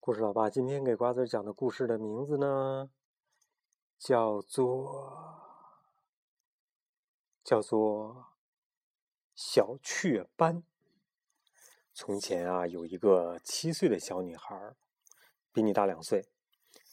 [0.00, 2.88] 故事老爸今天给瓜子讲的故事的名字呢，
[3.98, 5.42] 叫做
[7.44, 8.28] 叫做
[9.34, 10.62] 小雀斑。
[11.92, 14.74] 从前啊，有一个七岁的小女孩，
[15.52, 16.26] 比你大两岁。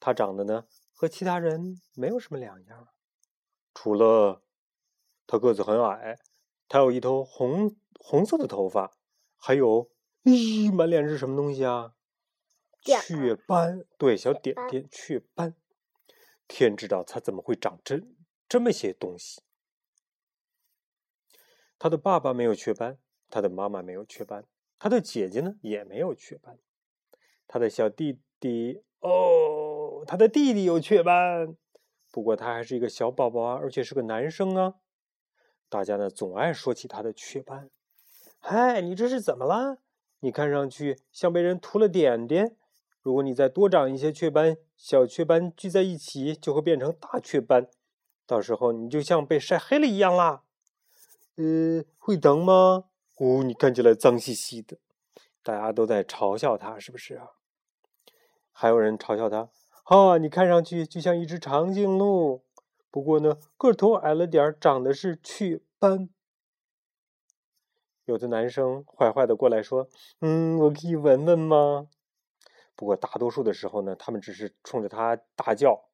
[0.00, 2.88] 她长得呢和其他人没有什么两样，
[3.72, 4.42] 除了
[5.28, 6.18] 她个子很矮，
[6.66, 8.96] 她有一头红红色的头发，
[9.36, 9.90] 还有
[10.24, 11.92] 咦，满脸是什么东西啊？
[12.86, 15.54] 雀斑，对，小点点雀斑，
[16.46, 18.00] 天知道它怎么会长这
[18.48, 19.42] 这么些东西。
[21.78, 24.44] 他的爸爸没有雀斑，他的妈妈没有雀斑，
[24.78, 26.58] 他的姐姐呢也没有雀斑，
[27.46, 31.56] 他的小弟弟哦，他的弟弟有雀斑，
[32.10, 34.76] 不过他还是一个小宝宝啊，而且是个男生啊。
[35.68, 37.68] 大家呢总爱说起他的雀斑。
[38.38, 39.78] 嗨，你这是怎么了？
[40.20, 42.56] 你看上去像被人涂了点点。
[43.06, 47.68] 如果你再多长一些雀斑，小雀斑聚在一起就会变成大雀斑，
[48.26, 50.42] 到时候你就像被晒黑了一样啦。
[51.36, 52.86] 呃，会疼吗？
[53.18, 54.78] 哦，你看起来脏兮兮的，
[55.44, 57.28] 大家都在嘲笑他，是不是啊？
[58.50, 59.50] 还有人嘲笑他，
[59.84, 62.42] 哈，你看上去就像一只长颈鹿，
[62.90, 66.08] 不过呢，个头矮了点长的是雀斑。
[68.06, 69.88] 有的男生坏坏的过来说，
[70.20, 71.86] 嗯，我可以闻闻吗？
[72.76, 75.88] 不过大多数的时候呢，他们只是冲着他大叫：“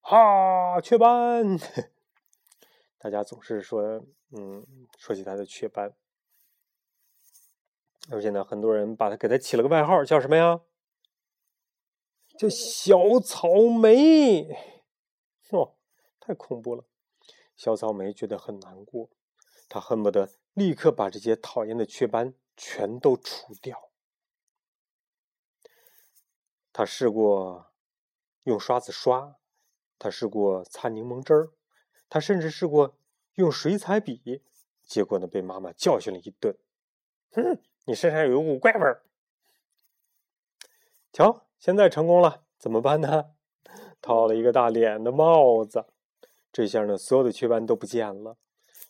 [0.00, 1.58] 哈，雀斑！”
[2.98, 3.82] 大家总是说，
[4.30, 5.94] 嗯，说起他的雀斑，
[8.10, 10.62] 而且呢，很多人把他给他起了个外号，叫什么呀？
[12.38, 13.48] 叫小草
[13.80, 14.48] 莓。
[15.50, 15.76] 哦，
[16.18, 16.84] 太恐怖了！
[17.56, 19.10] 小草莓觉得很难过，
[19.68, 23.83] 他恨不得立刻把这些讨厌的雀斑全都除掉。
[26.74, 27.68] 他试过
[28.42, 29.36] 用刷子刷，
[29.96, 31.52] 他试过擦柠檬汁儿，
[32.08, 32.96] 他甚至试过
[33.34, 34.42] 用水彩笔，
[34.82, 36.58] 结果呢被妈妈教训了一顿。
[37.30, 39.04] 哼，你身上有一股怪味儿。
[41.12, 43.26] 瞧，现在成功了，怎么办呢？
[44.02, 45.86] 套了一个大脸的帽子，
[46.50, 48.36] 这下呢所有的雀斑都不见了。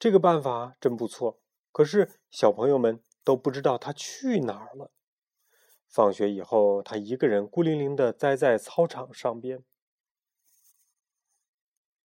[0.00, 1.38] 这个办法真不错，
[1.70, 4.90] 可是小朋友们都不知道他去哪儿了。
[5.88, 9.64] 放学以后，他一个人孤零零的栽在操场上边。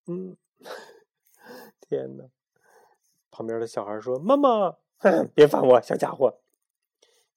[0.05, 0.37] 嗯，
[1.81, 2.25] 天哪！
[3.31, 4.77] 旁边的小孩说：“妈妈，
[5.33, 6.39] 别烦我，小家伙。”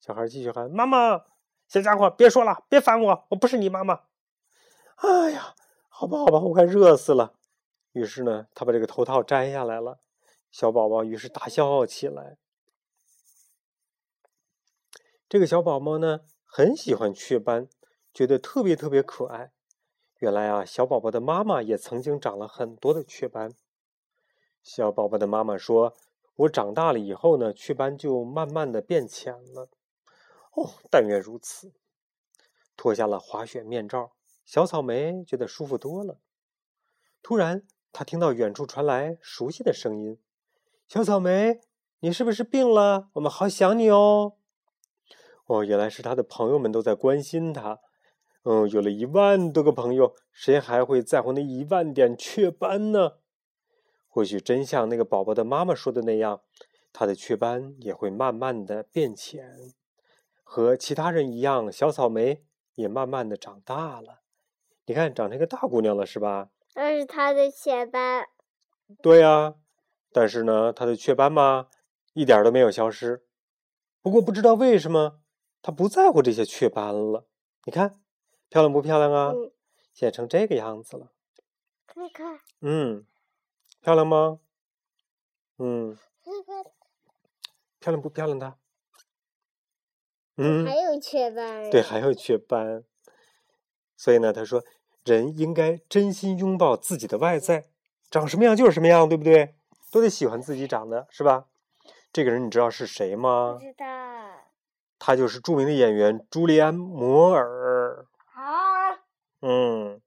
[0.00, 1.24] 小孩继续喊：“妈妈，
[1.66, 4.02] 小家伙，别说了，别烦我，我不是你妈妈。”
[4.96, 5.54] 哎呀，
[5.88, 7.34] 好吧，好吧，我快热死了。
[7.92, 10.00] 于是呢，他把这个头套摘下来了。
[10.50, 12.38] 小宝宝于是大笑起来。
[15.28, 16.20] 这个小宝宝呢？
[16.56, 17.68] 很喜欢雀斑，
[18.12, 19.50] 觉得特别特别可爱。
[20.20, 23.56] 原来啊，小宝宝的妈妈也曾经长了很多的雀斑。
[24.62, 25.96] 小宝宝的妈妈说
[26.46, 29.68] ：“我长大了以后呢，雀斑就慢慢的变浅了。”
[30.54, 31.72] 哦，但愿如此。
[32.76, 34.12] 脱下了滑雪面罩，
[34.44, 36.20] 小草莓觉得舒服多了。
[37.20, 40.20] 突然，他听到远处传来熟悉的声音
[40.86, 41.58] ：“小草莓，
[41.98, 43.08] 你是不是病了？
[43.14, 44.36] 我们好想你哦。”
[45.46, 47.80] 哦，原来是他的朋友们都在关心他。
[48.44, 53.12] 嗯，有了一万多个朋友，谁还会在乎那一万点雀斑呢？
[54.08, 56.42] 或许真像那个宝宝的妈妈说的那样，
[56.92, 59.72] 他的雀斑也会慢慢的变浅，
[60.42, 62.44] 和其他人一样，小草莓
[62.74, 64.20] 也慢慢的长大了。
[64.86, 66.50] 你看，长成个大姑娘了，是吧？
[66.74, 68.26] 那是他的雀斑。
[69.02, 69.54] 对呀，
[70.12, 71.68] 但是呢，他的雀斑嘛，
[72.12, 73.24] 一点都没有消失。
[74.02, 75.20] 不过不知道为什么。
[75.64, 77.24] 他不在乎这些雀斑了，
[77.64, 77.98] 你看
[78.50, 79.32] 漂亮不漂亮啊？
[79.94, 81.10] 现在成这个样子了。
[81.86, 82.38] 看看。
[82.60, 83.06] 嗯，
[83.80, 84.40] 漂亮吗？
[85.56, 85.96] 嗯。
[87.80, 88.58] 漂亮不漂亮的？
[90.36, 90.66] 嗯。
[90.66, 91.70] 还有雀斑。
[91.70, 92.84] 对，还有雀斑。
[93.96, 94.62] 所以呢，他说，
[95.02, 97.70] 人应该真心拥抱自己的外在，
[98.10, 99.54] 长什么样就是什么样，对不对？
[99.90, 101.46] 都得喜欢自己长的，是吧？
[102.12, 103.54] 这个人你知道是谁吗？
[103.58, 103.86] 不知道。
[105.06, 108.06] 他就是著名的演员朱利安·摩尔。
[108.32, 109.04] 啊。
[109.42, 110.00] 嗯，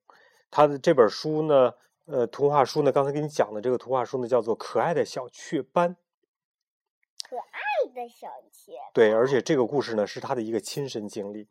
[0.49, 1.75] 他的这本书呢，
[2.07, 5.95] 呃，图画书呢，刚才给你讲的这个图画书呢，叫做《可爱的小雀斑》。
[7.29, 8.71] 可爱的小雀。
[8.91, 11.47] 对，而且这个故事呢，是他的一个亲身经历。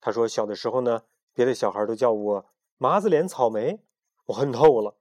[0.00, 1.02] 他说，小的时候呢，
[1.34, 2.46] 别的小孩都叫我
[2.78, 3.80] 麻子脸草莓，
[4.26, 4.96] 我恨透了。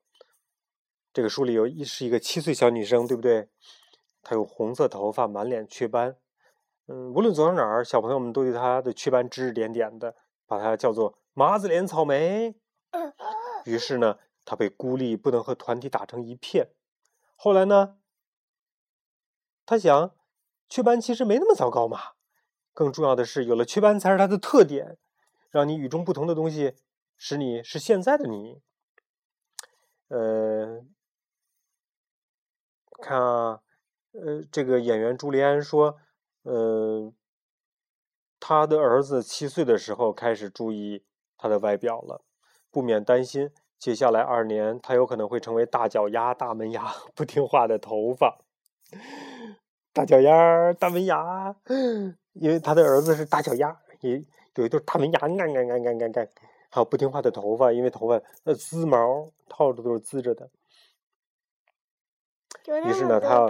[1.13, 3.47] 这个书里有一是一个七岁小女生，对不对？
[4.23, 6.17] 她有红色头发，满脸雀斑。
[6.87, 10.15] 嗯，无论走到哪儿，小朋友们都对他的雀斑指指点点的，
[10.45, 12.55] 把他叫做麻子脸草莓。
[13.65, 16.69] 于是呢，他被孤立，不能和团体打成一片。
[17.35, 17.97] 后来呢，
[19.65, 20.15] 他想，
[20.69, 21.99] 雀斑其实没那么糟糕嘛。
[22.73, 24.97] 更重要的是，有了雀斑才是它的特点，
[25.49, 26.75] 让你与众不同的东西，
[27.17, 28.61] 使你是现在的你。
[30.09, 30.85] 呃，
[33.01, 33.61] 看啊，
[34.11, 35.97] 呃，这个演员朱利安说，
[36.45, 37.11] 呃，
[38.39, 41.03] 他的儿子七岁的时候开始注意
[41.37, 42.21] 他的外表了，
[42.69, 48.37] 不免担心接下来二年他有可能会成为大脚丫、大门牙、 不听话的头发。
[49.91, 51.55] 大脚丫、大门牙。
[52.33, 54.21] 因为他的儿子是大脚丫，也
[54.55, 56.29] 有一对大门牙，干干干干干干，
[56.69, 60.49] 还有不听话的头发，因为头发呃滋毛，套着都是滋着的。
[62.85, 63.47] 于是呢，他要，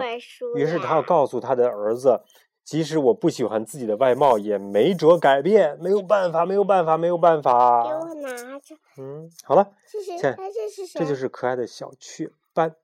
[0.54, 2.20] 于是他要告诉他的儿子，
[2.66, 7.84] 即使我不喜欢自己的外貌，也没辙改变，没有办法，没有办法，没有办法。
[7.84, 8.74] 给我拿着。
[8.98, 9.72] 嗯，好了。
[9.88, 10.98] 这是这是谁？
[10.98, 12.74] 这就是可爱的小雀斑。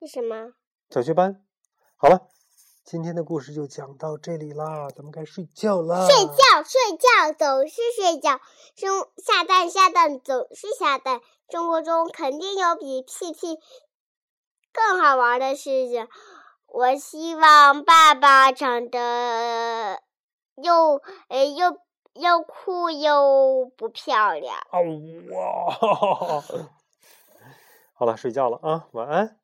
[0.00, 0.52] 是什么？
[0.88, 1.44] 小雀斑。
[1.96, 2.28] 好了。
[2.84, 6.06] 今天的故事就讲到这里啦，咱们该睡觉啦。
[6.06, 8.40] 睡觉，睡觉，总是睡觉。
[8.76, 11.20] 生下蛋，下蛋，总是下蛋。
[11.50, 13.58] 生活中肯定有比屁屁
[14.72, 16.08] 更好玩的事情。
[16.68, 20.00] 我希望爸爸长得
[20.56, 21.78] 又呃又
[22.14, 24.56] 又酷又不漂亮。
[24.70, 24.78] 啊
[25.32, 26.42] 哇！
[27.94, 29.37] 好了，睡觉了啊，晚安。